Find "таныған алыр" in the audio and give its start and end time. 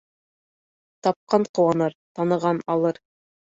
2.21-3.01